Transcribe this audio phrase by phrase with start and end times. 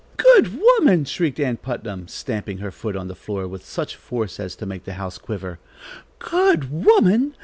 [0.17, 4.55] "Good woman!" shrieked Ann Putnam, stamping her foot on the floor with such force as
[4.55, 5.59] to make the house quiver.
[6.17, 7.35] "Good woman!